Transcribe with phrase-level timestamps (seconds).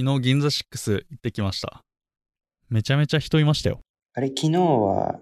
[0.00, 1.84] 昨日銀座6行ってきました。
[2.70, 3.80] めちゃめちゃ人いましたよ。
[4.14, 5.20] あれ、昨日は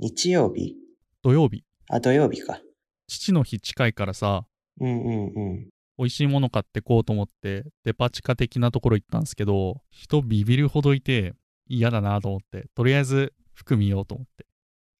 [0.00, 0.74] 日曜日？
[1.22, 1.62] 土曜日。
[1.88, 2.60] あ、土曜日か。
[3.06, 4.46] 父の日近いからさ、
[4.80, 5.68] うんうんうん。
[5.96, 11.34] 美味しいもの買ってこうと思って、デパ地下的なところ行ったんですけど、人ビビるほどいて
[11.68, 14.44] 嫌だなと思って、とりあえず服見ようと思って、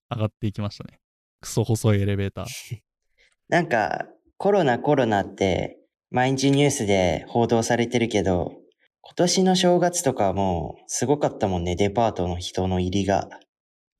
[0.08, 1.00] 上がっていきましたね。
[1.40, 2.46] クソ細いエレベーター。
[3.50, 4.06] なんか、
[4.36, 5.80] コロナコロナって
[6.10, 8.60] 毎日ニュースで報道されてるけど、
[9.02, 13.28] 今年の正月とかもうすごかったもんね、デパートの人の入りが。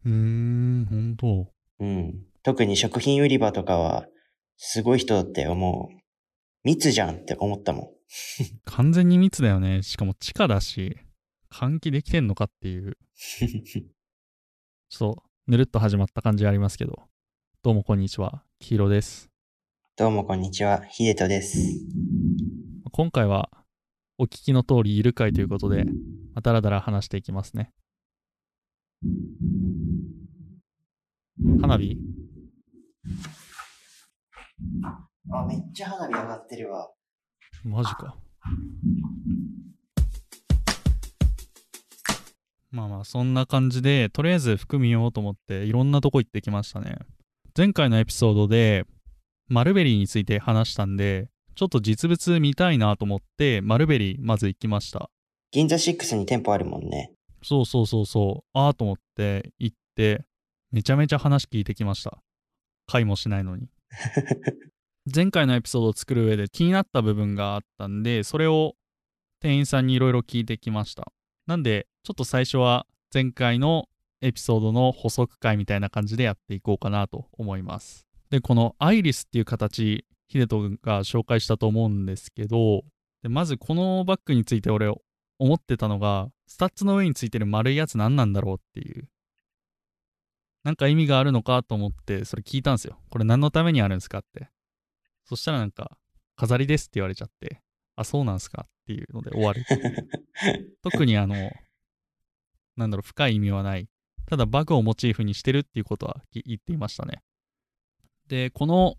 [0.05, 1.51] うーん、ほんと。
[1.81, 2.25] うん。
[2.43, 4.07] 特に食品売り場とかは、
[4.57, 6.01] すごい人だって思う。
[6.65, 7.89] 密じゃんって思ったもん。
[8.65, 9.83] 完全に密だよね。
[9.83, 10.97] しかも地下だし、
[11.51, 17.03] 換気できてんのかっていう、ちょっとぬるっと始まった感じありますけど。
[17.63, 18.43] どうもこんにちは。
[18.59, 19.31] 黄色です。
[19.97, 21.59] どうもこんにちは、ヒデトです。
[22.93, 23.51] 今回は
[24.23, 25.93] お聞きの通りゆる会ということで、ま
[26.35, 27.73] あだらだら話していきますね。
[31.63, 31.97] 花火？
[35.33, 36.91] あ、めっちゃ花火上がってるわ。
[37.65, 38.15] マジか。
[42.71, 46.99] まあまあそんな感じで、とりあえず服見ようと思っていろんなとこ行ってきましたね。
[47.57, 48.85] 前回のエピソードで
[49.49, 51.31] マルベリーについて話したんで、
[51.61, 55.11] ちょっと実物見たいなと思ってマルベリーまず行きました。
[55.51, 57.13] 銀座6に店舗あるもんね。
[57.43, 60.25] そうそうそうそう、ああと思って行って、
[60.73, 62.23] めちゃめちゃ話聞いてきました。
[62.87, 63.69] 会もしないのに。
[65.15, 68.75] 前回のエピソードを作る上で気になった部分があったんで、それを
[69.41, 71.13] 店員さんにいろいろ聞いてきました。
[71.47, 73.87] なんで、ちょっと最初は前回の
[74.23, 78.07] エピソードの補足会みたいな感じでやっていこうかなと思います。
[78.31, 82.85] で、このアイリスっていう形、ヒデトが紹介したと思うんですけど、
[83.21, 84.89] でまずこのバッグについて俺
[85.41, 89.09] 思ってたのが、スタッツの上についてる丸いやつ何なんだろうっていう。
[90.63, 93.01] なんか意味があるのかと思って、それ聞いたんですよ。
[93.11, 94.51] これ何のためにあるんですかって。
[95.25, 95.99] そしたらなんか、
[96.37, 97.61] 飾りですって言われちゃって、
[97.97, 99.65] あ、そうなんすかっていうので終わる。
[100.83, 101.35] 特にあの、
[102.77, 103.89] なんだろう、深い意味はない。
[104.27, 107.25] ただバグをモチーフにしてるっていうことはき言っていましたね。
[108.29, 108.97] で、この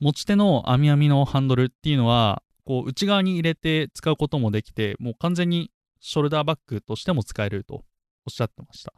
[0.00, 7.82] 持ち手の網網のハンドルっていうのは、こう内側に入れて使うこともできて、もう完全にショルダーバッグとしても使えるとおっ
[8.28, 8.92] しゃってました。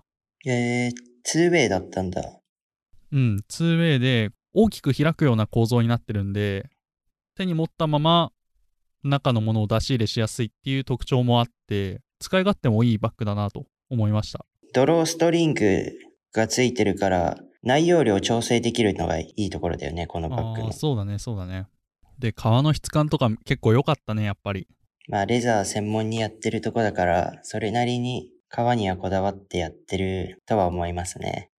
[0.46, 0.92] えー、
[1.26, 2.22] 2way だったんだ。
[3.12, 6.70] うん、2way で大きく開くような構造になってるんで、
[7.36, 8.30] 手に持ったまま
[9.02, 14.44] 中のものを出し入れしやすいっていう特徴もあって、使い勝手もいいバッグだなと思いました。
[14.72, 15.92] ドローストリング
[16.32, 20.72] がついてるから、内容量調整できるのがいいところだよね、このバッグの。
[20.72, 21.66] そうだね、そうだね。
[22.18, 24.68] で、革の質感とか結構良かったね、やっぱり。
[25.08, 31.50] まあ、レザー専門にやってるとこだから、それなりに革にはこだわってやってるとは思いますね。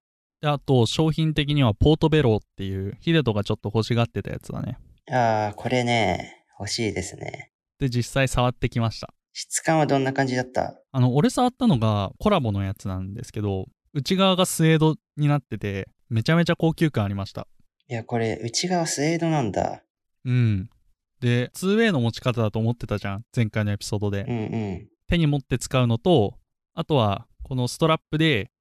[0.41, 4.77] で、あと、商品的にはポートベローっていう、ヒデトがちょっと欲しがってたやつだね。
[5.11, 7.51] ああ、これね、欲しいですね。
[7.79, 9.13] で、実際触ってきました。
[9.33, 10.75] 質感はどんな感じだった？
[10.91, 17.47] あの、俺触ったのがコラボのやつなんですけど、内側がスエードになってて、めちゃめちゃ高級感ありました。
[17.87, 19.83] いや、これ、内側スエードなんだ。
[20.25, 20.69] うん。
[21.19, 23.25] で、2way の持ち方だと思ってたじゃん。
[23.35, 24.25] 前回のエピソードで。
[24.27, 24.89] うんうん。
[25.07, 26.37] 手に持って使うのと、
[26.73, 28.51] あとは、このストラップで、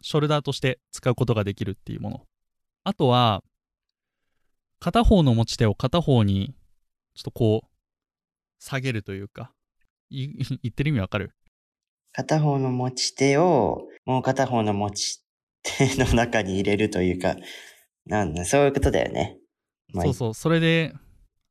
[0.00, 2.26] ショルダーとして使うことができるっていうもの。
[2.84, 3.44] あとは、
[4.78, 6.54] 片方の持ち手を片方に、
[7.14, 7.68] ちょっとこう、
[8.58, 9.52] 下げるというか、
[10.08, 10.26] い
[10.62, 11.34] 言ってる意味わかる？
[12.12, 15.22] 片方の持ち手を、もう片方の持ち
[15.62, 17.36] 手 の中に入れるというか、
[18.06, 19.38] なんだ、そういうことだよね。
[19.92, 20.94] まあそうそう、それで、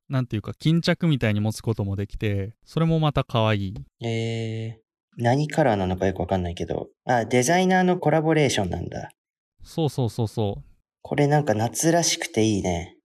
[0.10, 3.74] なんていうか、巾着みたいに持つこともできて、それもまた可愛い。
[4.04, 6.90] えー、何カラーなのかよくわかんないけど。
[7.06, 9.12] あ、デザイナーのコラボレーションなんだ。
[9.64, 10.64] そうそうそうそ
[11.02, 12.96] これなんか夏らしくていいね。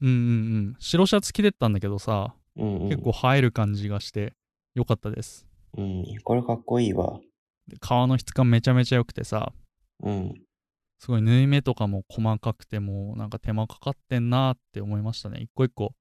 [0.00, 0.06] う。
[0.06, 0.22] うんうんう
[0.70, 0.76] ん。
[0.78, 2.88] 白シャツ着てったんだけどさ、うん、うん。
[2.88, 4.32] 結構映える感じがして、
[4.74, 5.46] よかったです。
[5.76, 7.20] うん、これかっこいいわ。
[7.68, 9.52] で革の質感めちゃめちゃ良くてさ、
[10.02, 10.34] うん。
[10.98, 15.40] すごい縫い目とかも細かくてもうなんか手間かかってんなーって思いましたね。
[15.40, 15.94] 一個一個。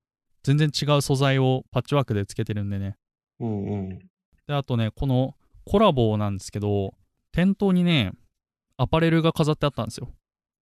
[0.43, 2.95] 全然違う素材をパッチワークでつけてるんでね。
[3.39, 3.99] うんうん。
[4.47, 5.35] で、あとね、この
[5.65, 6.93] コラボなんですけど、
[7.31, 8.13] 店頭にね、
[8.77, 10.09] アパレルが飾ってあったんですよ。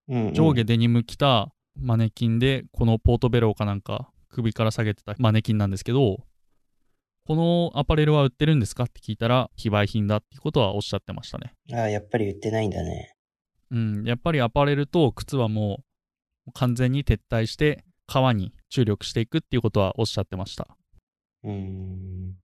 [0.10, 0.34] うん、うん。
[0.34, 6.26] 上下デニム着たマネキンで、このポートベローかなんか首から下げてたマネキンなんですけど、
[7.28, 11.54] このアパレルは売ってるんですかって聞いたら、非売品だっていうことはおっしゃってましたね。
[11.74, 13.14] ああ、やっぱり売ってないんだね。
[13.71, 15.83] うん、やっぱりアパレルと靴はも
[16.47, 20.67] う完全に撤退して革に注力していくっていうことはおっしゃってました。
[21.44, 22.35] うーん。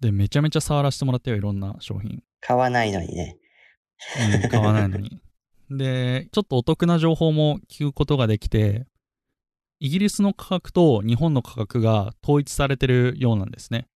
[0.00, 2.22] で、めちゃめちゃ触らせてもらったよ、いろんな商品。
[2.40, 3.38] 買わないのにね。
[4.42, 5.20] うん、買わないのに。
[5.70, 8.86] で、ちょっとお得な情報も聞くことができて、
[9.80, 13.86] イギリスの価格と日本の価格が統一されてるようなんですね。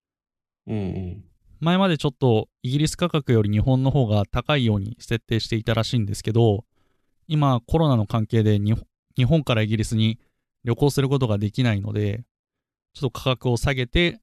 [0.67, 1.25] うんうん。
[1.61, 6.65] 前までちょっとイギリス価格より日本の方が高いように設定していたらしいんですけど、
[7.29, 8.85] 今コロナの関係で日本
[9.17, 10.19] 日本からイギリスに
[10.65, 12.25] 旅行することができないので、
[12.95, 14.21] ちょっと価格を下げて、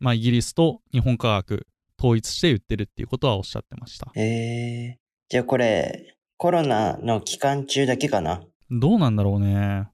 [0.00, 1.66] まあイギリスと日本価格
[1.98, 4.10] 統一して売ってるっていうことはおっしゃってました。
[4.14, 4.98] ええ
[5.28, 8.42] じゃあこれ、コロナの期間中だけかな？
[8.70, 9.88] どうなんだろうね。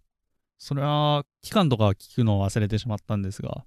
[0.59, 3.65] それは期間とか聞くのを忘れてしまったんですが、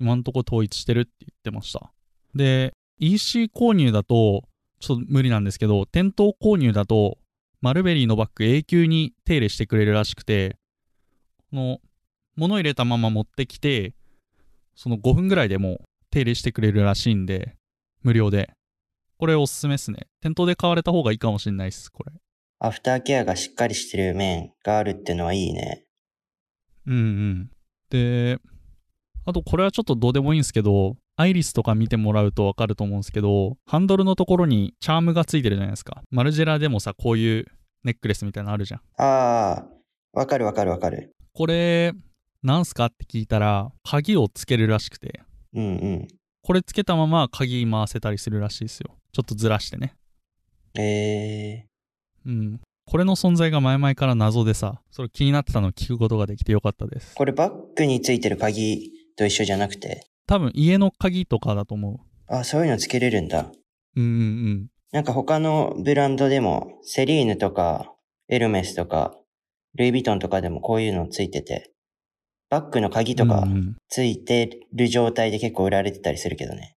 [0.00, 1.92] 今んとこ統一してるって言ってました。
[2.34, 4.42] で、EC 購入だと、
[4.80, 7.18] ちょっと無理なんですけど、店頭購入だと、
[7.64, 10.58] マルベリーのバッグ永久に手入れしてくれるらしくて、
[11.48, 11.78] この、
[12.36, 13.94] 物入れたまま持ってきて、
[14.74, 17.56] その5分ぐらいでもう手入れしてくれるらしいんで、
[18.02, 18.50] 無料で。
[19.16, 20.08] これおすすめっすね。
[20.20, 22.12] 店頭で買われた方がいいかもしれないっす、これ。
[22.58, 25.86] アフターケアがしっかりしてる面があるってのはいいね。
[26.86, 27.50] うんうん。
[27.88, 28.40] で、
[29.24, 36.02] あとこれはちょっとどうでもいいんですけど、アイリスとか見てもらうとわかると思うんですけど、ハンドルのところにチャームがついてるじゃないですか。
[36.10, 37.46] マルジェラでもさ、こういう
[37.84, 38.80] ネックレスみたいなのあるじゃん。
[38.96, 39.64] あ
[40.14, 41.12] あ、わかるわかるわかる。
[41.32, 41.92] これ、
[42.42, 45.22] なんすかって聞いたら、鍵をつけるらしくて、
[45.54, 46.08] うんうん。
[46.42, 48.90] これつけたまま鍵回せたりするらしいですよ。
[49.12, 49.94] ちょっとずらしてね。
[50.76, 51.66] ええ
[52.26, 52.60] うん。
[52.86, 57.14] これの存在が前々から謎でさ、それ気になってたのを聞くことができてよかったです。
[57.14, 63.50] これバッグについてる鍵と一緒じゃなくて、多分家の鍵とかだと思あ、そういうのつけれるんだ。
[63.96, 64.00] う。
[64.00, 64.66] うんうんうん。
[64.92, 67.92] なんか他のブランドでも、セリーヌとか、
[68.28, 69.14] エルメスとか、
[69.74, 71.72] ルイ・ヴィトンとかでもこういうのついてて、
[72.48, 76.76] バッグの鍵とかうんうんついてる状態で結構売られてたりするけどね。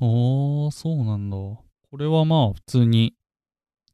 [0.00, 1.36] おー、そうなんだ。
[1.36, 1.62] こ
[1.96, 3.14] れはまあ普通に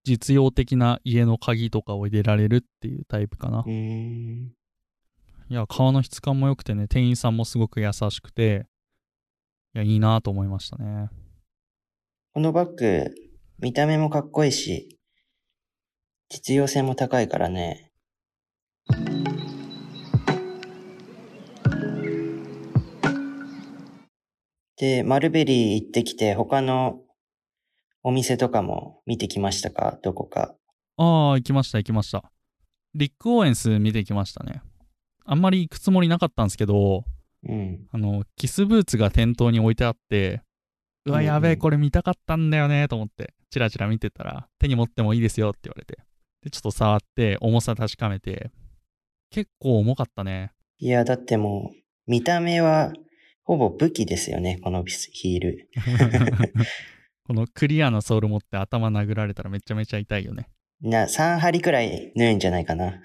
[0.04, 3.62] 実用的な家の鍵とかを入れられるっていうタイプかなう。
[3.66, 4.52] ーん。
[5.50, 8.66] いや、革の質感も良くてね、店員さんもすごく優しくて、
[9.74, 11.08] いや、いいなと思いましたね。
[12.32, 13.12] このバッグ、
[13.58, 15.00] 見た目もかっこいいし、
[16.28, 17.90] 実用性も高いからね。
[24.76, 27.00] で、マルベリー行ってきて、他の
[28.04, 29.98] お店とかも見てきましたか？
[30.02, 30.54] どこか。
[30.98, 32.30] ああ、行きました、行きました。
[32.94, 34.62] リック・オーエンス見てきましたね。
[35.24, 37.04] あんまり行くつもりなかったんですけど、
[37.48, 37.88] うん。
[37.92, 40.42] あの、キスブーツが店頭に置いてあって、
[41.06, 45.98] うわ、やべえ、これ見たかったんだよね、と思って、チラチラ見てたら、手に持ってもいいですよって言われて。
[46.42, 48.50] で、ちょっと触って、重さ確かめて、
[49.30, 50.52] 結構重かったね。
[50.78, 51.76] いや、だってもう、
[52.06, 52.92] 見た目は、
[53.42, 55.68] ほぼ武器ですよね、このヒール。
[57.26, 60.48] このクリアなソール持って頭殴られたらめちゃめちゃ痛いよね。
[60.82, 63.00] な、3針くらい縫うんじゃないかな。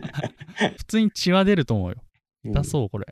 [0.76, 1.96] 普通に血は出ると思うよ。
[2.44, 3.06] うん痛そう、これ。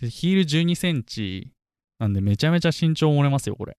[0.00, 1.52] で、ヒール12センチ
[1.98, 3.76] なんでめちゃめちゃ身長漏れますよ、これ。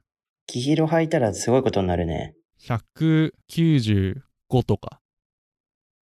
[0.48, 2.36] 黄色履いたらすごいことになるね。
[2.62, 4.22] 195
[4.66, 5.00] とか。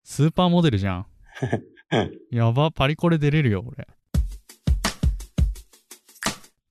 [0.05, 1.07] スーパーモデルじゃん。
[1.91, 2.13] うん。
[2.31, 3.89] やば、パリコレ出れるよ、俺。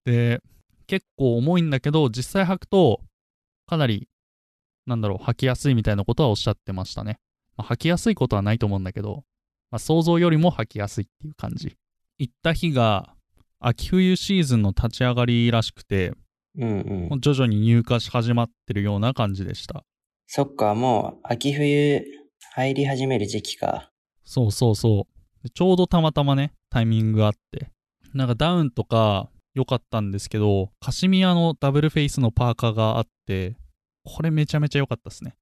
[0.05, 0.41] で、
[0.87, 3.01] 結構重いんだけど、実際履くと、
[3.65, 4.07] かなり、
[4.85, 7.19] なんだろう、履きやすいみたいなことはおっしゃってましたね。
[7.57, 9.23] まあ、履きやすいことはないと思うんだけど、
[9.71, 11.75] まあ、想像よりも履きやすいっていう感じ。
[12.19, 13.15] 行った日が、
[13.65, 16.13] 秋冬シーズンの立ち上がりらしくて、
[16.59, 17.21] うんうん。
[17.21, 19.85] 徐々に入荷し始まってるような感じでした。
[20.27, 22.03] そっか、もう秋冬
[22.55, 23.89] 入り始める時期か。
[24.25, 25.43] そうそうそう。
[25.43, 27.69] でちょうどたまたまね、タイミングがあって。
[28.13, 33.55] なんかダウンとか良かったんですけど、カシミヤのダブルフェイスのパーカーがあって、
[34.03, 35.35] これめちゃめちゃ良かったですね。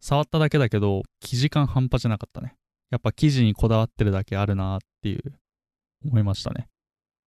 [0.00, 2.56] 触っただけだけど、生地感半端じゃなかったね。
[2.90, 5.38] やっぱ生地にこだわってるだけあるなっていう、
[6.04, 6.68] 思いましたね。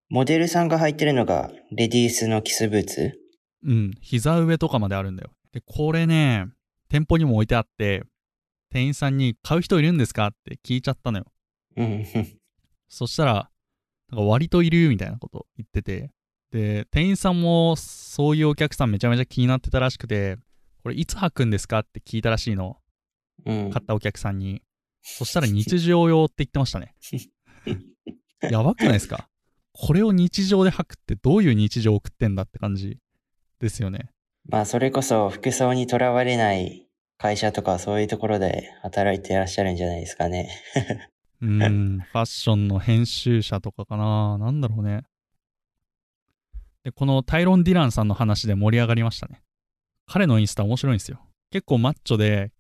[0.10, 3.20] モデルさんが履いてるのがレディースのキスブーツ？
[3.64, 5.32] うん、膝上とかまであるんだよ。
[5.52, 6.46] で、これね、
[6.90, 8.04] 店舗にも置いてあって、
[8.70, 10.28] 店員さんに買う人いるんですか？
[10.28, 11.26] って聞いちゃったのよ。
[11.78, 12.38] うんうん。
[12.88, 13.50] そしたら、
[14.12, 16.12] なんか割といるみたいなこと言ってて、
[16.52, 20.38] で、店員さんもそういうお客さんめちゃめちゃ気になってたらしくて、
[20.84, 21.80] これいつ履くんですか？
[21.80, 22.78] って聞いたらしいの。
[23.46, 23.72] うん。
[23.72, 24.62] 買ったお客さんに。
[25.02, 26.96] そしたら日常用って言ってましたね。
[28.52, 29.28] やばくないですか？
[29.78, 32.98] これを日常で履くってどういう日常を送ってんだって感じ
[33.60, 34.10] ですよね。
[34.48, 40.50] まあそれこそ服装にとらわれない会社とかそういうところで働いていらっしゃるんじゃないですかね。
[41.42, 45.04] うーん、ファッションの編集者とかかななんだろうね。
[46.86, 49.42] で、このタイロン・ディランさんの話で盛り上がりましたね。
[50.08, 51.20] 彼のインスタ面白いんですよ。
[51.52, 52.52] 結構マッチョで、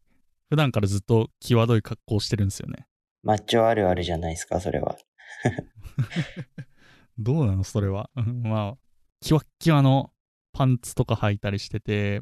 [0.50, 2.88] 普段からずっと際どい格好してるんですよね。
[3.24, 4.98] マッチョあるあるじゃないですか、それは。
[7.18, 8.10] どうなのそれは？
[8.16, 8.78] まあ、
[9.22, 10.12] キワッキワの
[10.54, 12.22] パンツとか履いたりしてて、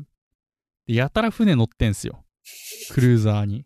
[0.87, 2.25] でやたら船乗ってんすよ。
[2.91, 3.65] クルーザーに。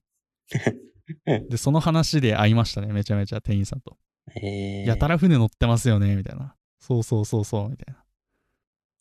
[1.49, 3.97] で、その話で会いましたね、めちゃめちゃ店員さんと。
[4.35, 6.55] えー、やたら船乗ってますよね、みたいな。
[6.79, 8.03] そうそうそうそう、みたいな。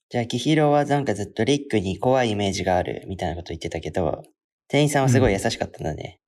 [0.09, 4.23] じゃあ、キヒロはなんかずっとリックに怖いイメージがあるみたいなこと言ってたけど、
[4.69, 6.21] 店員さんはすごい優しかったんだね。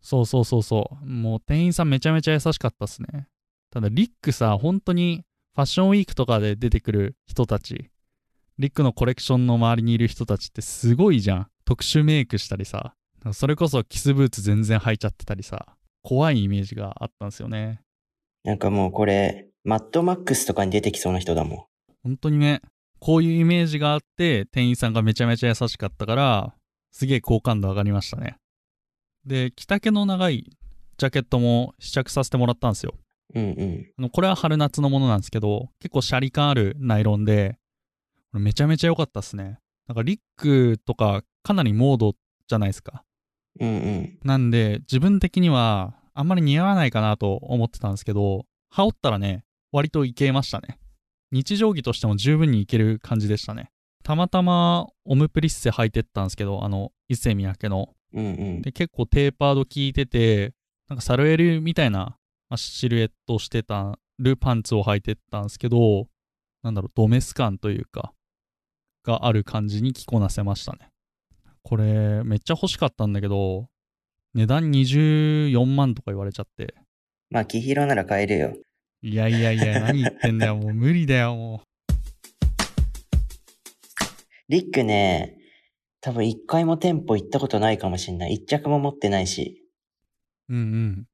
[0.00, 1.06] そうそうそうそう。
[1.06, 3.28] もう店員さんめちゃめちゃ優しかったっすね。
[3.70, 7.90] ただ、リックさ、本当にファッションウィークとかで出てくる人たち、
[8.58, 11.46] リックのコレクションの周りにいる人たちってすごいじゃん。
[11.64, 12.94] 特殊メイクしたりさ。
[13.32, 15.76] それこそキスブーツ全然履いちゃってたりさ。
[16.02, 17.80] 怖いイメージがあったんですよね。
[18.44, 21.58] なんかもうこれ、マッドマックスとかに出てきそうな人だもん。
[22.02, 22.62] 本当にね、
[23.00, 26.54] こういうイメージがあって、店員さんがめちゃめちゃ優しかったから、
[26.90, 28.38] すげえ好感度上がりましたね。
[29.26, 30.56] で、着丈の長い
[30.96, 32.94] ジャケットも試着させてもらったんですよ。
[33.34, 33.86] うんうん。
[33.98, 37.58] あのこれは春夏のものなんですけど、結構シャリ感あるナイロンで、
[38.32, 39.58] めちゃめちゃ良かったっすね。
[39.86, 42.14] なんかリックとかかなりモード
[42.46, 43.04] じゃないですか。
[43.60, 44.18] うんうん。
[44.22, 50.78] なんで、自分的にはあんまり似合わないかなと思ってたんですけど、羽織ったらね、割といけましたね。
[51.30, 53.70] 日常着としても十分にいける感じでしたね。
[54.02, 57.94] たまたまオムプリッセ履いてったんですけど、あの、伊勢三宅の。
[58.14, 58.62] うんうん。
[58.62, 60.54] で、結構テーパード効いてて、
[60.88, 62.17] なんかサルエルみたいな
[62.48, 66.08] まあシルエットをしてたるパンツを履いてったんですけど、
[66.62, 68.12] なんだろう、ドメス感というか、
[69.04, 70.90] がある感じに着こなせましたね。
[71.62, 73.68] これ、めっちゃ欲しかったんだけど、
[74.34, 76.74] 値段24万とか言われちゃって。
[77.30, 78.56] まあ、キヒロなら買えるよ。
[79.02, 81.62] いやいやいや、何言ってんだよ、 もう無理だよ、も
[84.48, 85.36] リックね、
[86.00, 88.34] 多分一回も店舗行ったことないかもしんない。
[88.34, 89.62] 一着も持ってないし。
[90.48, 90.54] う。
[90.54, 91.06] うんうん。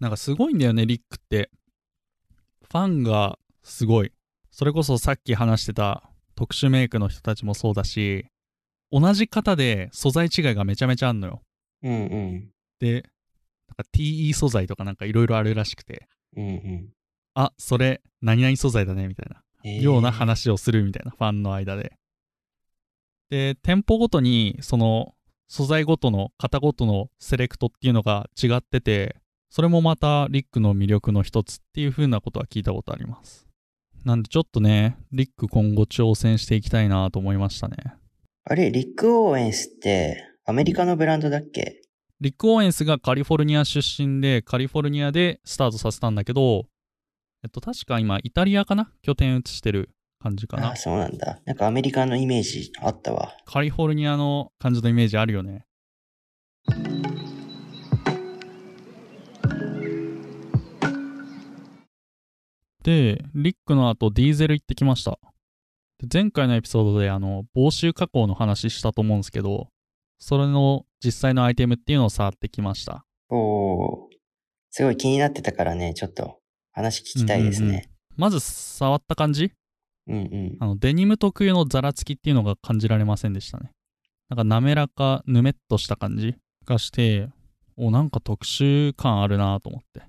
[0.00, 1.50] なんかすごいんだよね、リックって。
[2.62, 4.12] ファンがすごい。
[4.50, 8.26] それこそさっき話してた特殊メイクの人たちもそうだし、
[8.90, 11.42] 同じ型で素材違いがめちゃめちゃあんのよ。
[11.82, 12.50] うんうん。
[12.80, 13.02] で、なん
[13.76, 16.88] か TE 素材とかなんかいろいろあるらしくて、うんうん。
[17.34, 19.42] あ、それ何々素材だね、みたいな。
[19.64, 20.10] えーような。
[20.10, 21.92] 話をするみたいな、ファンの間で。
[23.28, 25.14] で、店舗ごとに、その、
[25.48, 29.19] 素材ごとの、型ごとのセレクトっていうのが違ってて、
[29.50, 33.48] それもまたリックの魅力の一つっていう風なことは聞いたことあります。
[34.04, 37.76] なんでちょっとね、リック今後挑戦していきたいなと思いましたね。
[38.44, 41.82] あれ、リック・オーエンスってアメリカのブランドだっけ？
[42.20, 46.66] リック・オーエンスがカリフォルニア出身で、カリフォルニアでスタートさせたんだけど、
[47.42, 48.92] えっと、確か今、イタリアかな？
[49.02, 49.90] 拠点移してる
[50.22, 50.76] 感じかなああ、。
[50.76, 51.40] そうなんだ。
[51.44, 53.34] なんかアメリカのイメージあったわ。
[53.46, 55.66] カリフォルニアの感じのイメージあるよね。
[62.82, 65.18] で、リックの後ディーゼル行ってきました。
[65.98, 69.68] で前回のエピソードであの、防臭加工の話したと思うんですけど、
[70.18, 73.04] それの実際のアイテムっていうのを触ってきました。
[73.28, 74.10] おー。
[74.70, 76.38] すごい気になってたからね、ちょっと
[76.72, 77.90] 話聞きたいですね。
[78.16, 79.52] まず触った感じ？
[80.06, 80.56] うんうん。
[80.60, 83.72] あの、デニム特有のザラつきっていうのが感じられませんでしたね。
[84.28, 86.36] なんか滑らか、ぬめっとした感じ？
[86.64, 87.28] がして、
[87.76, 90.02] お、なんか特殊感あるなと思って。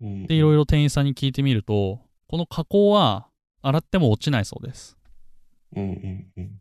[0.00, 2.00] うんで、いろいろ店員さんに聞いてみると、
[2.34, 3.28] この加工は
[3.62, 4.96] 洗っても落ちないそうです。
[5.76, 6.60] うんうんうん。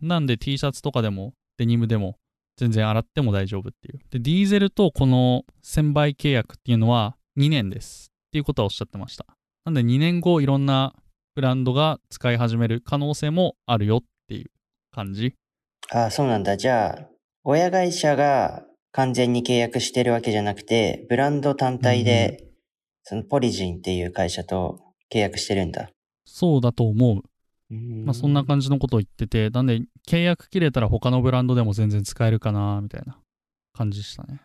[0.00, 2.14] なんで T シャツとかでもデニムでも
[2.56, 3.98] 全然洗っても大丈夫っていう。
[4.10, 9.26] で、ディーゼルとこの1000倍契約っていうのは2年ですっていうことはおっしゃってました。
[9.64, 10.94] なんで2年後いろんな
[11.34, 14.52] ブランドが使い始める可能性もあるよっていう
[14.92, 15.34] 感じ。
[15.90, 16.56] ああ、そうなんだ。
[16.56, 17.08] じゃあ、
[17.42, 22.44] 親会社が完全に契約してるわけじゃなくて、ブランド単体で、
[23.02, 25.90] そのポリジンっていう会社と契約してるんだ。
[26.24, 27.22] そうだと思う。
[27.70, 33.18] うんまあそんな感じのことを言ってて、なんで契約切れたら他のブランドでも全然使えるかなみたいな
[33.74, 34.40] 感じでしたね。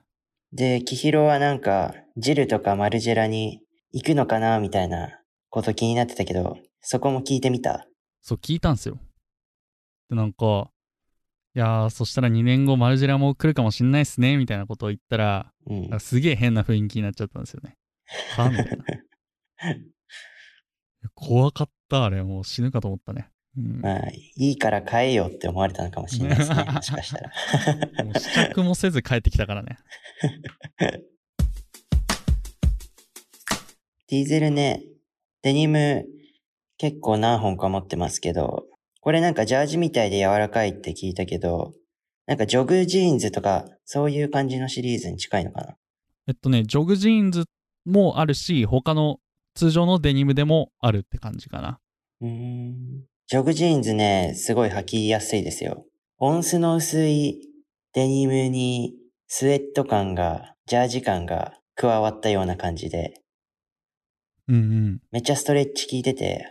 [0.51, 3.59] で、キヒロはなんか、ジルとかマルジェラに
[3.91, 7.87] 行くのかなみたいなこと気になってたけど、そこも聞いてみた？
[8.21, 8.99] そう聞いたんですよ。
[10.09, 10.69] で、なんか、
[11.55, 15.99] いやー、そしたら2年後マルジェラも来るかもしんないっすね、みたいなことを言ったら、うん。
[15.99, 17.75] すげえ変な雰囲気になっちゃったんですよね。
[18.35, 18.83] はみたいな。
[21.13, 22.23] 怖かった、あれ。
[22.23, 23.29] もう死ぬかと思ったね。
[23.57, 23.81] うん。
[23.81, 26.63] まあ、いいから買えよって思われたのかもしれないですね。
[26.71, 27.31] もしかしたら。
[28.05, 29.77] もう試着もせず帰ってきたからね。
[34.09, 34.83] ディーゼルね、
[35.41, 36.05] デニム
[36.77, 38.65] 結構何本か持ってますけど、
[39.01, 41.73] これなんかジャージみたいで柔らかいって聞いたけど、
[42.25, 45.75] なんかジョグジーンズとか、そういう感じのシリーズに近いのかな？
[46.27, 47.45] えっとね、ジョグジーンズ
[47.85, 49.19] もあるし、他の
[49.55, 51.79] 通常のデニムでもあるって感じかな。
[52.21, 53.03] うーん。
[53.27, 55.85] ジョグジーンズね、すごい履きやすいですよ。
[56.17, 57.49] オンスの薄い
[57.93, 58.95] デニムに
[59.27, 63.13] スウェット感が、ジャージ感が加わったような感じで、
[64.47, 64.99] うんうん。
[65.11, 66.49] めっちゃストレッチ効いてて、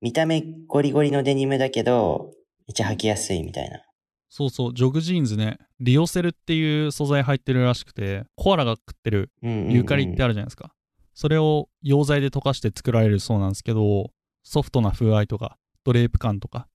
[0.00, 2.30] 見た目ゴリゴリのデニムだけど、
[2.66, 3.82] めっちゃ履きやすいみたいな。
[4.28, 10.72] そうそう、ジョグジーンズね、リオセルっていう素材入ってるらしくて、コアラが食ってるユーカリってあるじゃないですか。
[11.20, 14.10] それを溶剤で溶かして作られるそうなんですけど、
[14.42, 16.66] ソフトな風合いとか、ドレープ感とか、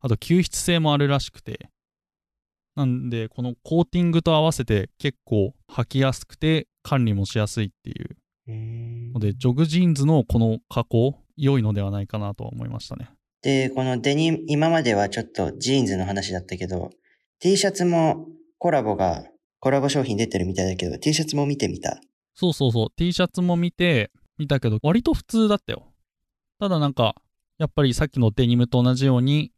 [0.00, 1.68] あと吸湿性もあるらしくて、
[2.76, 13.10] なんで、このコーティングと合わせて結構履きやすくて管理もしやすいっていうので、ジョグジーンズのこの加工、良いのではないかなとは思いましたね。
[13.42, 16.90] で、このデニム、今まではちょっとジーンズの話だったけど、
[17.40, 19.24] T シャツもコラボが、
[19.58, 22.00] コラボ商品出てるみたいだけど、T シャツも見てみた。
[22.38, 25.88] そうそうそう、T シャツも見て、見たけど、割と普通だったよ。
[26.60, 27.16] ただなんか、
[27.58, 29.50] やっぱりさっきのデニムと同じように、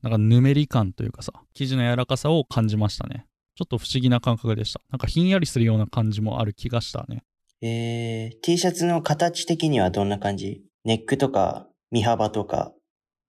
[0.00, 3.26] なんかぬめり感というかさ、生地の柔らかさを感じましたね。
[3.54, 4.80] ちょっと不思議な感覚でした。
[4.90, 7.22] なんかひんやりするような感じもある気がしたね。
[7.60, 10.62] えー、T シャツの形的にはどんな感じ？
[10.84, 12.72] ネックとか、身幅とか、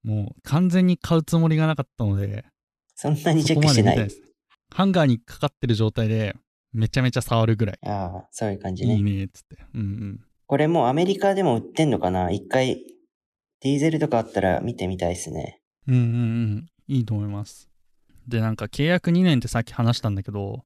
[0.04, 2.46] もう完全に買うつもりがなかったので、
[2.96, 4.10] そんなにチェックしてない。
[4.74, 6.38] ハンガーにかかってる状態で、
[6.78, 7.80] めちゃめちゃ触るぐらい。
[7.88, 8.96] ああ、そういう感じね。
[8.96, 9.58] いいねっつって。
[9.74, 10.20] うんうん。
[10.46, 12.30] これもうアメリカでも売ってんのかな？
[12.30, 12.84] 一回、
[13.62, 15.60] ディーゼルとかあったら見てみたいですね。
[15.88, 16.06] うんうんう
[16.58, 16.66] ん。
[16.88, 17.68] いいと思います。
[18.28, 20.64] で、なんか契約2年ってさっき話したんだけど、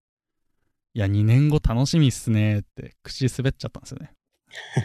[0.94, 4.12] いや、2年後楽しみっすねって口滑っちゃったんですよね。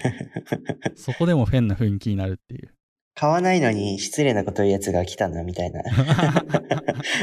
[0.94, 2.72] そこでもフェンな雰囲気になるっていう。
[3.16, 5.82] 買わないのに失礼なこと言うやつが来たな、みたいな。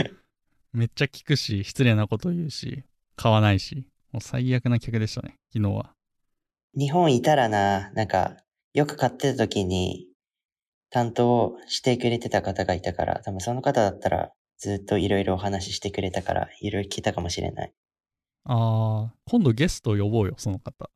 [0.74, 2.84] めっちゃ聞くし、失礼なこと言うし、
[3.16, 5.95] 買わないし、もう最悪な客でしたね、昨日は。
[6.78, 8.38] 日本いたらな、なんか、
[8.73, 10.08] よく買ってた時に、
[10.91, 17.73] 担当してくれてた方がいたから、多分その方だったら、ずっといろいろお話ししてくれたから、いろいろ聞いたかもしれない。
[18.45, 20.91] あー、今度ゲスト呼ぼうよ、その方。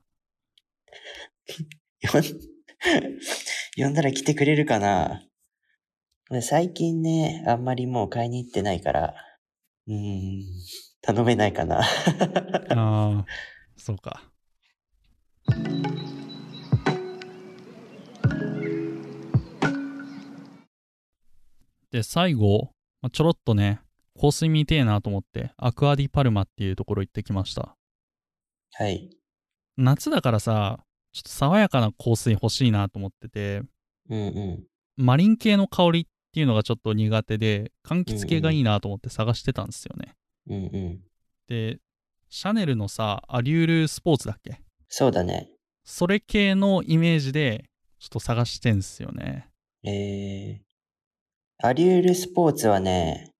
[3.76, 5.24] 呼んだら来てくれるかな
[6.30, 9.16] 俺最近ね、あんまりもう買いに行ってないから、
[9.88, 10.44] うーん、
[11.02, 11.82] 頼めないかな。
[11.82, 13.24] あー、
[13.78, 14.24] そうか。
[21.92, 23.80] で、最後、まあちょろっとね、
[24.20, 27.76] 香水見てえなと思って、アクアディパルマっていうところ行ってきました。
[28.74, 29.10] はい。
[29.78, 30.80] 夏だからさ、
[31.14, 33.62] ちょっと爽やかな香水欲しいなと思ってて、
[34.10, 34.64] うんうん。
[34.98, 40.16] マリン系の香りっていうのがちょっと苦手で、柑橘系がいいなと思って探してたんですよね。
[40.50, 41.00] うんうん。
[41.48, 41.80] で、
[42.30, 44.62] シャネルのさ、アリュールスポーツだっけ？
[44.90, 45.50] そうだね。
[45.84, 49.50] それ系のイメージで、ちょっと探してんすよね。
[49.84, 53.32] えー、アリュールスポーツはね、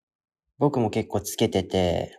[0.58, 2.18] 僕も結構つけてて、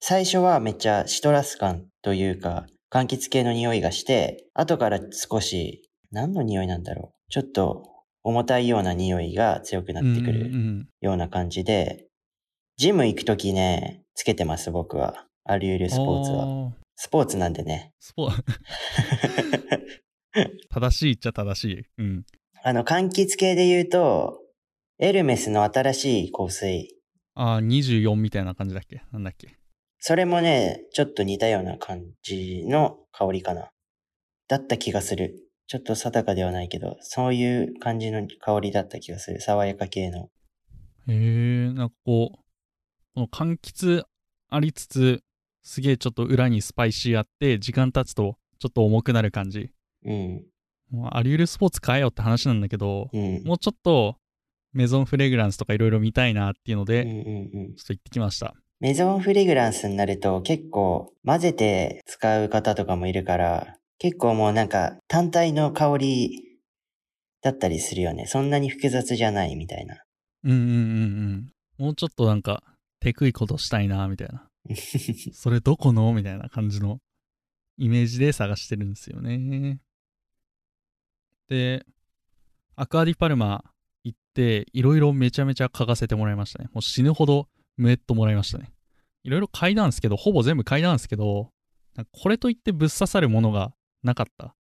[0.00, 7.30] 最初はめっちゃシトラス感というか、柑橘系の匂いがして、後から少し、何の匂いなんだろう。
[7.30, 7.84] ちょっと
[8.24, 12.08] 重たいような匂いが強くなってくるんような感じで、
[12.80, 15.26] ジム行くときね、つけてます僕は。
[15.44, 16.44] アリュールスポーツは。
[16.44, 17.92] あースポーツなんでね。
[18.00, 18.30] スポ
[20.72, 21.82] 正しいっちゃ正しい。
[21.98, 22.24] うん。
[22.62, 24.38] あの、柑橘系で言うと、
[24.98, 26.96] エルメスの新しい香水。
[27.34, 29.02] ああ、24みたいな感じだっけ？
[29.12, 29.48] なんだっけ？
[29.98, 33.68] それもね、ちょっと似たような感じの香りかな。
[34.48, 35.34] だった気がする。
[35.66, 39.42] ちょっと定かではないけど、そういう感じの香りだった気がする。
[39.42, 40.30] 爽やか系の。
[41.08, 42.38] へえ、なんかこう、
[43.14, 44.04] この柑橘
[44.50, 45.22] ありつつ、
[45.62, 49.70] すげえちょっと裏にスパイシーあって、時間経つとちょっと重くなる感じ。
[50.04, 50.44] うん。
[50.90, 53.42] もうアリュールスポーツ買えよって話なんだけど、うん。
[53.44, 54.16] もうちょっと
[54.72, 57.74] メゾンフレグランスとかいろいろ見たいなっていうので、うんうんうん。
[57.74, 58.54] ちょっと行ってきました。
[58.80, 66.58] メゾンフレグランスになると結構混ぜて使う方とかもいるから、結構もうなんか単体の香り
[67.42, 68.26] だったりするよね。
[68.26, 69.96] そんなに複雑じゃないみたいな。
[70.44, 70.66] うんうんうん
[71.78, 71.84] うん。
[71.84, 72.62] もうちょっとなんか、
[73.00, 74.48] テクいことしたいな、みたいな。
[75.32, 76.12] それどこの？
[76.12, 77.00] みたいな感じの
[77.78, 79.80] イメージで探してるんですよね。
[81.48, 81.84] で、
[82.76, 83.64] アクアディパルマ
[84.04, 86.68] 行って、いろいろめちゃめちゃ嗅がせてもらいましたね。
[86.72, 88.72] もう死ぬほどムエッともらいましたね。
[89.24, 91.50] いろいろ嗅いだんですけど、ほぼ全部嗅いだんですけど、
[91.96, 94.54] なんかこれといってぶっ刺さるものがなかった。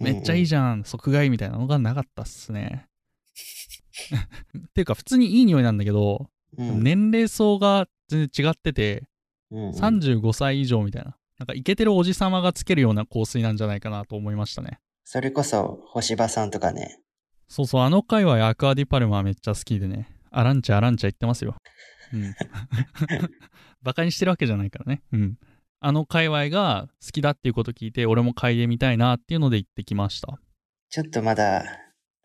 [0.00, 2.88] めっちゃいいじじゃん、即買いみたいなのがなかったっすね。
[4.58, 6.82] っていうか普通にいい匂いなんだけど、うん。
[6.82, 9.04] 年齢層が全然違ってて、
[9.50, 11.16] うんうん35歳以上みたいな。
[11.38, 14.78] なんかイケてるおじさまがつけるような香水なんじゃないかなと思いましたね。
[15.04, 17.00] それこそ、星葉さんとかね。
[17.48, 20.08] そうそう、あの回はアクアディパルマめっちゃ好きでね。
[20.30, 21.56] アランチャアランチャ言ってますよ。
[22.14, 22.34] うん。
[23.82, 25.02] バカにしてるわけじゃないからね。
[25.12, 25.36] うん。
[25.80, 30.38] あの界隈が好きだっていうこと聞いて、俺も嗅いでみたいなっていうので行ってきました。
[30.88, 31.64] ちょっとまだ、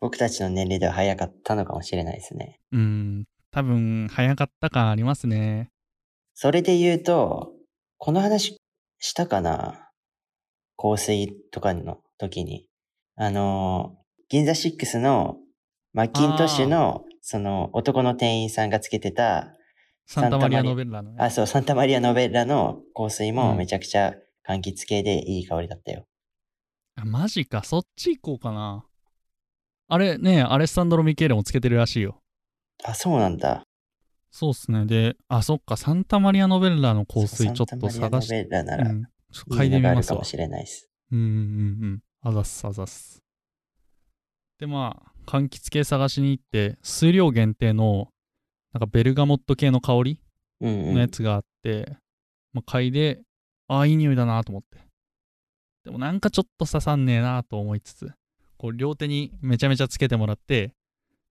[0.00, 2.60] 僕たちの年齢では早かったのかもしれないですね。
[2.70, 3.24] うん。
[3.58, 5.72] 多分、早かった感ありますね。
[6.34, 7.54] それで言うと、
[7.96, 8.56] この話
[9.00, 9.90] したかな？
[10.76, 12.68] 香水とかの時に。
[13.16, 13.96] あの、
[14.28, 15.38] 銀座6の
[15.92, 19.52] マッキントッシュの、その男の店員さんがつけてた、
[20.06, 21.16] サンタマリア・ノベッラのね。
[21.18, 24.14] あ、そう、サンタマリア・ノベッラの香水もうんめちゃくちゃ
[24.46, 26.06] 柑橘系でいい香りだったよ。
[26.94, 28.84] あマジか、そっち行こうかな。
[29.88, 32.22] あれね、アレッサンドロ・ミケーレもつけてるらしいよ。
[32.84, 33.62] あ、そうなんだ。
[34.30, 34.86] そうっすね。
[34.86, 40.24] で、あ、そっか、サンタマリア・ノベッラの香水ちょっと探しサンタマリア・ノベッラなら、うん、ちょっと嗅いでみますかも。
[40.24, 40.88] しれないです。
[41.10, 41.40] うんうんうんう
[41.94, 42.00] ん。
[42.20, 43.22] あざっすあざっす。
[44.58, 48.08] で、まあ、柑橘系探しに行って、数量限定の、
[48.72, 50.20] なんかベルガモット系の香り
[50.60, 50.94] うんうん。
[50.94, 51.96] のやつがあって、
[52.52, 53.22] まあ、嗅いで、
[53.68, 54.78] ああ、いい匂いだなと思って。
[55.84, 58.12] でもなんかちょっと刺さんねえなと思いつつ、
[58.58, 60.74] こう両手にめちゃめちゃつけてもらって、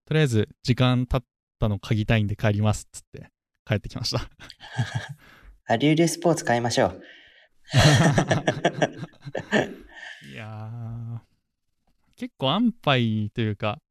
[0.05, 1.27] とりあえず時間経っ
[1.59, 3.29] たの嗅ぎたいんで帰りますっつって
[3.65, 4.29] 帰ってきました。
[5.65, 7.01] アリュールスポーツ買いましょう。
[10.31, 11.19] いやー、
[12.15, 13.81] 結構安牌というか、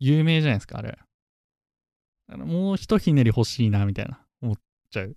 [0.00, 0.98] 有名じゃないですか、あれ。
[2.28, 4.56] あのもう一ひねり欲しいな、みたいな、思っ
[4.90, 5.16] ちゃう。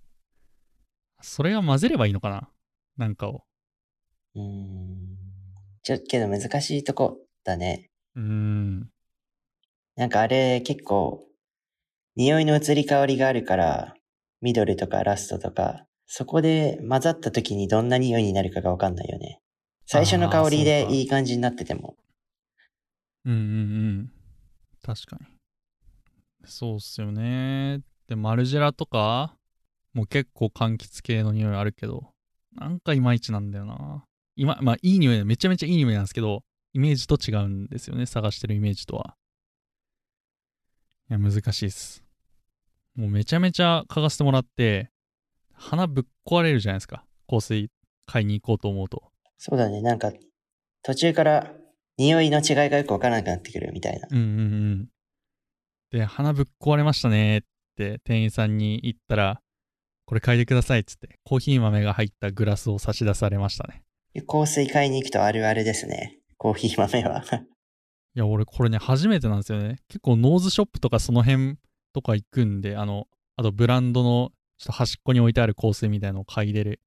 [1.22, 2.48] それは混ぜればいいのかな
[2.96, 3.44] なんかを。
[4.34, 5.16] うーん。
[5.82, 7.90] ちょ、けど難しいとこだね。
[8.14, 8.90] うーん。
[9.96, 11.26] なんかあれ結構、
[12.16, 13.94] 匂いの移り変わりがあるから、
[14.40, 19.40] ミドルとかラストとか、そこで混ざった時にどんな匂いになるかがわかんないよね。
[19.86, 21.96] 最初の香りでいい感じになってても。
[23.24, 23.42] うんうんう
[24.02, 24.12] ん。
[24.82, 25.26] 確かに。
[26.46, 27.80] そうっすよね。
[28.08, 29.36] で、マルジェラとか、
[29.92, 32.12] もう結構柑橘系の匂いあるけど、
[32.54, 34.04] なんかいまいちなんだよな。
[34.36, 38.06] 今、まあいい匂い、めちゃめちゃいい匂いなんですけど、イメージと違うんですよね。
[38.06, 39.16] 探してるイメージとは。
[41.10, 42.05] いや、難しいっす。
[42.96, 44.90] もうめちゃめちゃ嗅がせてもらって、
[45.52, 47.04] 鼻ぶっ壊れるじゃないですか。
[47.28, 47.70] 香水
[48.06, 49.10] 買いに行こうと思うと。
[49.36, 49.82] そうだね。
[49.82, 50.12] なんか、
[50.82, 51.52] 途中から
[51.98, 54.08] 匂いの違いがよくわからなくなってくるみたいな。
[54.10, 54.24] うんうんう
[54.76, 54.88] ん。
[55.90, 57.42] で、鼻ぶっ壊れましたねっ
[57.76, 59.40] て店員さんに言ったら、
[60.06, 63.82] これ嗅いでくださいっつって、コーヒー豆が入ったグラスを差し出されましたね。
[64.26, 66.18] 香水買いに行くとあるあるですね。
[66.38, 67.24] コーヒー豆は。
[68.14, 69.76] いや、俺これね、初めてなんですよね。
[69.88, 71.58] 結構ノーズショップとかその辺
[71.96, 76.82] とか行くんで、あの、あとブランドのちょっと端っこに置いてある香水みたいのを嗅いでる、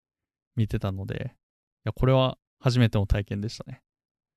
[0.55, 1.37] 見てたので、い
[1.85, 3.81] や、これは初めての体験でしたね。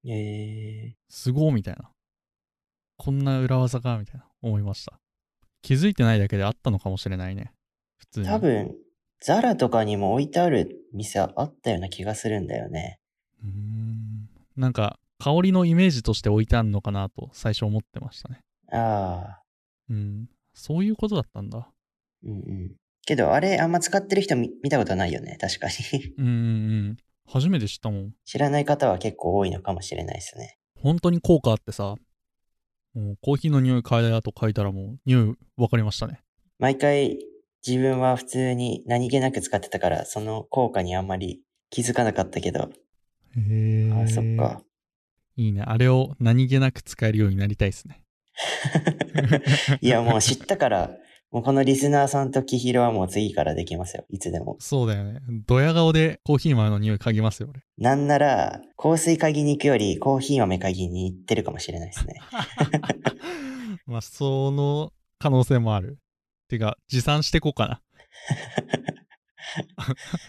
[0.09, 1.91] えすごーみたいな。
[2.97, 4.99] こんな裏技がみたいな思いました。
[5.61, 7.53] 気づいてないだけであったのかもしれないね。
[7.99, 8.29] 普通ー、に。
[8.31, 8.75] 多分、
[9.21, 12.99] ザラとかにも置いてある店あったような気がするんだよね。
[13.43, 18.41] うーんなんか香りのイメージとして置いてあるのかなと最初思ってましたね。
[18.73, 19.43] ああ、
[19.91, 20.29] うん。
[20.55, 21.69] そういうことだったんだ。
[22.25, 22.77] うんうん。
[23.05, 25.37] けど、あれあんま使ってる人見見たことないよね。
[25.41, 26.15] 確かに。
[26.19, 26.37] うんうんう
[26.93, 26.97] ん。
[27.27, 28.15] 初めて知ったもん。
[28.25, 30.59] 知らない方は結構多いのかもしれないですね。
[30.81, 31.97] 本当に効果あってさ、
[32.95, 36.21] もうコーヒーの匂い嗅いだと嗅いだらもう匂い分かりましたね。
[36.59, 37.19] 毎回
[37.67, 42.71] 自分は普通に何気なく使ってたから、その効果にあんまり気づかなかったけど、
[43.37, 43.91] へえ。
[43.93, 44.63] あそっか。
[45.37, 45.63] いいね。
[45.63, 48.02] あれを何気なく使えるようになりたいですね。
[49.81, 50.91] いや、もう知ったから、
[51.33, 54.05] もうこのリスナーさんとキヒロはもう次からできますよ。
[54.11, 54.57] いつでも。
[54.61, 55.21] そうだよね。
[55.47, 57.63] ドヤ顔でコーヒー豆の匂い嗅ぎますよ、俺。
[57.79, 62.17] なんなら、香水嗅ぎに行くよりコーヒー豆嗅ぎに行ってるかもしれないですね。
[63.87, 65.99] まあ、その可能性もある。
[66.49, 67.83] てか、持参してこうかな。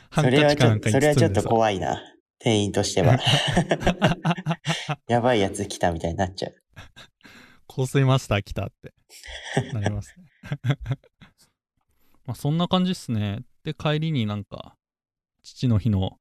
[0.09, 2.01] ハ そンれはちょっと、カチかなんかにそれはちょっと怖いな。
[2.39, 3.19] 店員としては。
[5.07, 6.55] やばいやつ来たみたいになっちゃう。
[7.67, 8.93] 香水マスター来たって
[9.73, 10.25] なりますね。
[12.25, 13.43] まあそんな感じっすね。
[13.63, 14.77] で、帰りになんか、
[15.43, 16.19] 父の日の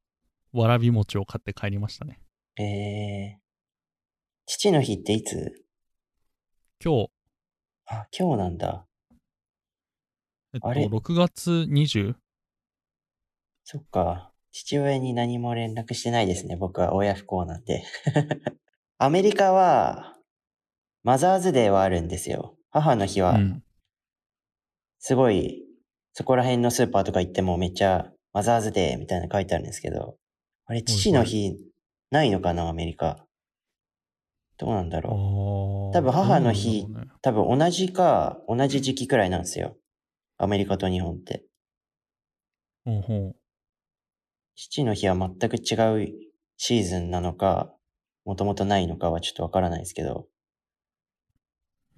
[0.52, 2.20] わらび餅を買って帰りましたね。
[2.58, 3.40] えー、
[4.46, 5.52] 父の日っていつ？
[6.84, 7.10] 今日、
[7.86, 8.86] あ、今日なんだ。
[10.54, 12.14] えっと、あれ？6月 20?
[13.64, 14.32] そっか。
[14.50, 16.56] 父親に何も連絡してないですね。
[16.56, 17.84] 僕は親不幸なんで。
[18.98, 20.11] アメリカは、
[21.04, 22.56] マザーズデーはあるんですよ。
[22.70, 23.62] 母の日は、うん。
[24.98, 25.64] すごい、
[26.12, 30.16] そこら辺のスーパーとか行ってもめっちゃマザーズデーみたいなの書いてあるんですけど、
[30.66, 31.56] あれ、父の日
[32.10, 33.26] ないのかな、アメリカ。
[34.58, 35.90] どうなんだあろう。
[35.90, 36.86] ー多分母の日
[37.20, 39.76] 多分同じか、同じ時期くらいなんですよ。
[40.38, 41.44] アメリカと日本って。
[42.84, 43.36] ほうほう
[44.54, 46.12] 父の日は全く違う
[46.56, 47.74] シーズンなのか、
[48.24, 50.28] もともとないのかはちょっとわからないですけど、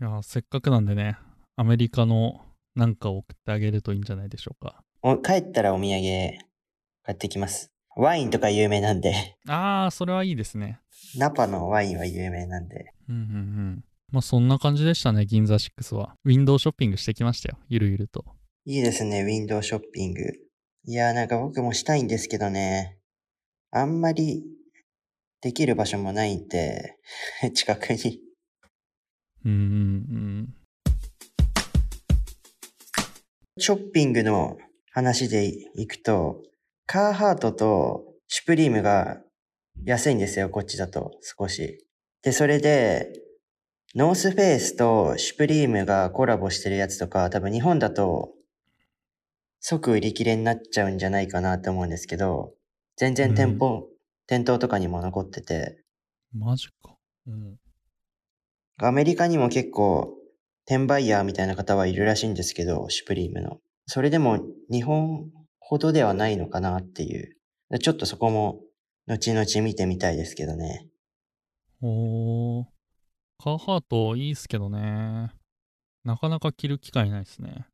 [0.05, 1.17] いや、せっかくなんでね、
[1.57, 2.43] アメリカの
[2.75, 4.83] なんかを送ってあげるといいんじゃないでしょうか。
[5.01, 6.39] お帰ったらお土産
[7.03, 7.73] 買ってきます。
[7.97, 10.79] ワインとか有名なんで、ああ、それはいいですね。
[11.17, 13.85] ナパのワインは有名なんで、うんうんうん。
[14.13, 16.17] まあそんな感じでしたね、銀座6は。
[16.23, 18.27] ウィンドウショッピングしてきましたよ、ゆるゆると。
[18.67, 20.21] いいですね、ウィンドウショッピング。
[20.85, 22.99] いやーなんか僕もしたいんですけどね、
[23.71, 24.45] あんまり
[25.41, 26.99] できる場所もないんで、
[27.55, 28.21] 近くに。
[29.45, 30.55] うんうんうん。
[33.59, 34.59] ショッピングの
[34.93, 35.47] 話で
[35.81, 36.43] いくと、
[36.87, 39.21] カーハートとシュプリームが
[39.85, 41.87] 安いんですよ、こっちだと少し。
[42.23, 43.13] で、それで、
[43.95, 48.33] ノースフェイスとシュプリームがコラボしてるやつとか、多分日本だと
[49.61, 52.55] 即売り切れになっちゃうんじゃないかなって思うんですけど、
[52.97, 53.89] 全然店舗、
[54.27, 55.85] 店頭とかにも残ってて、
[56.33, 56.97] マジか。
[57.27, 57.57] うん。
[58.79, 60.15] アメリカにも結構、
[60.67, 63.59] 転売ヤーみたいな方はいるらしいんですけど、シュプリームの。
[63.87, 67.37] それでも日本ほどではないのかなっていう。
[67.81, 68.61] ちょっとそこも、
[69.07, 70.89] 後々見てみたいですけどね。
[71.83, 72.65] おー。
[73.39, 75.31] カーハートいいっすけどね。
[76.05, 77.67] なかなか着る機会ないですね。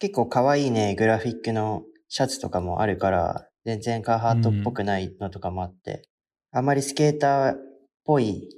[0.00, 6.02] 結構可愛いね、グラフィックのシャツとかもあるから、全然カーハートっぽくないのとかもあって、
[6.50, 7.56] あまりスケーターっ
[8.04, 8.48] ぽい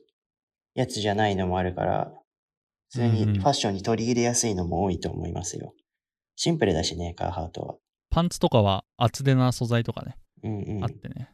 [0.76, 2.12] やつじゃないのもあるから、
[2.90, 5.74] 普通にファッションに取り入れやすいのも多いと思いますよ。
[6.36, 7.74] シンプルだしね、カーハートは。
[8.10, 10.86] パンツとかは厚手な素材とかね、うんうんあ。
[10.86, 11.30] ってね。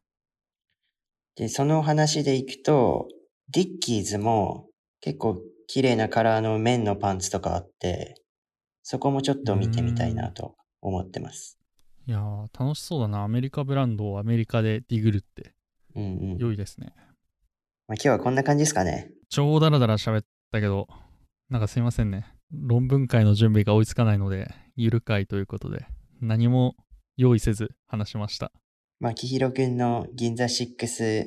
[1.36, 3.08] で、その話でいくと、
[3.50, 4.68] ディッキーズも
[5.00, 8.14] 結構綺麗なカラーの綿のパンツとかあって、
[8.84, 11.58] そこもちょっと見てみたいなと思ってます。
[12.06, 13.22] いやー、楽しそうだな。
[13.24, 15.54] アメリカブランドをアメリカでディグるって
[15.94, 16.38] うんうん。
[16.38, 16.92] 良いですね。
[17.88, 19.10] まあ、今日はこんな感じですかね。
[19.28, 20.88] 超ダラダラ喋ったけど、
[21.50, 22.26] なんかすいませんね。
[22.52, 25.86] 論文会の準備が追いつかないので、ゆる会ということで、
[26.20, 26.76] 何も
[27.16, 28.52] 用意せず話しました。
[29.00, 31.26] まあ、きひろくんの銀座6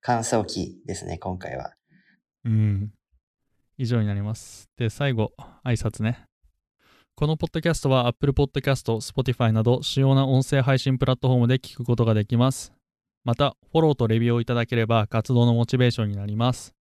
[0.00, 1.74] 感想記ですね、今回は。
[2.44, 2.92] うん。
[3.76, 4.70] 以上になります。
[4.76, 5.32] で、最後、
[5.64, 6.24] 挨拶ね。
[7.16, 12.75] このポッドキャストは Apple Podcast、Spotify など主要な音声配信プラットフォームで聞くことができます。
[13.26, 16.76] また、フォローとレビューをいただければ活動のモチベーションになります。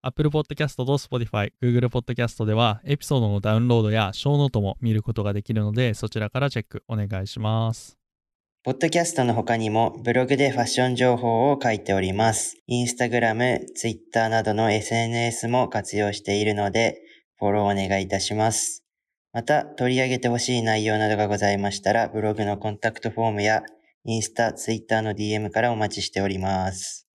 [0.00, 7.98] Apple Podcast と Spotify、Google Podcast ではエピソードのダウンロードやショーノートも見ることができるので、そちらからチェックお願いします。
[8.64, 12.56] ポッドキャストの他にもブログでファッション情報を書いております。
[12.66, 16.98] インスタグラム、ツイッターなどの SNS も活用しているので、
[17.36, 18.86] フォローお願いいたします。
[19.34, 23.62] また、取り上げてほしい内容などがございましたら、ブログのコンタクトフォームや、
[24.10, 27.06] インスタ、ツイッターの DM からお待ちしております。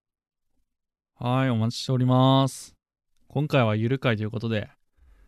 [1.15, 2.75] はい、お待ちしております。
[3.29, 4.69] 今回はゆる会ということで、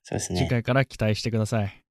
[0.03, 0.47] そうです次ね。
[0.47, 1.83] 回から期待してください。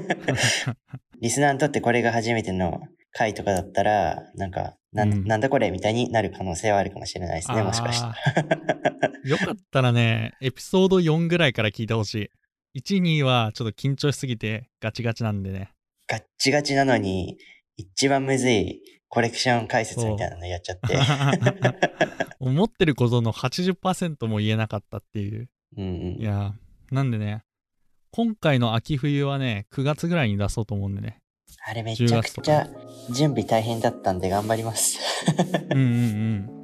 [1.20, 2.80] リスナーにとってこれが初めての
[3.12, 8.14] 回とかだったら、なんか、なん,、うんなんだこれみたいになる可能性はあるかもしれないですね、もしかしたら。
[9.22, 12.30] よかったらね、エピソード4ぐらいから聞いてほし
[12.72, 12.80] い。
[12.80, 15.72] 1、2はちょっと緊張しすぎてガチガチなんでね。
[16.06, 17.36] ガッチガチなのに、
[17.76, 20.98] 一番むずいコレクション解説みたいなのやっちゃって。
[22.40, 25.48] 思ってることの80%も言えなかったっていう。
[25.76, 27.42] うんうんいやーなんでね、
[28.12, 31.18] 今回の秋冬はね、9月ぐらいに出そうと思うんでね。
[31.66, 32.68] あれめちゃくちゃ
[33.10, 34.98] 準備大変だったんで頑張ります。
[35.70, 36.54] うんうん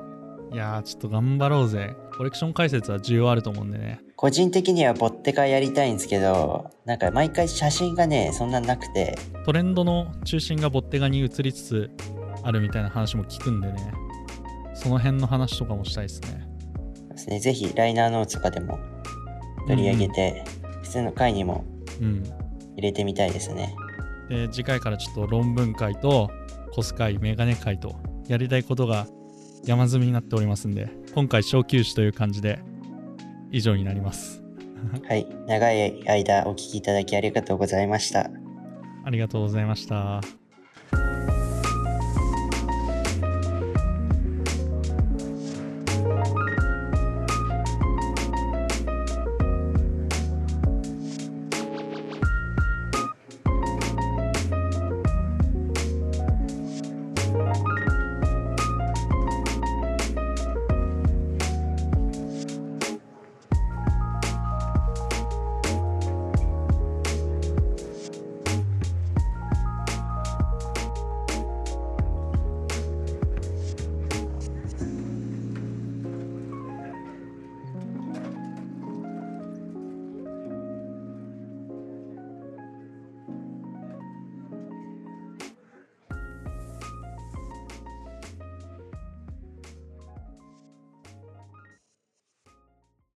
[0.50, 0.54] うん。
[0.54, 1.96] いやーちょっと頑張ろうぜ。
[2.20, 3.98] コレクション解説は需要あると思うんでね。
[4.14, 11.90] 個人的にはボッテカやりたいんですけど、なんか毎回写真がね、そんななくて、トレンドの中心がボッテガに移りつつ
[12.42, 13.94] あるみたいな話も聞くんでね。
[14.74, 16.46] その辺の話とかもしたいですね。
[17.10, 18.78] ですね、ぜひライナーノーツとかでも
[19.66, 20.44] 取り上げて、
[20.82, 21.64] 普通の回にも
[22.02, 22.22] うん。
[22.76, 23.74] 入れてみたいですね。
[24.28, 26.30] で次回からちょっと論文会と
[26.74, 29.06] コス会メガネ会とやりたいことが
[29.64, 32.60] 山積みになっておりますんで今回小休止という感じで
[33.50, 34.42] 以上になります
[35.06, 35.26] はい。
[35.46, 38.30] 長い間お聞きいただきありがとうございました。
[39.04, 40.20] ありがとうございました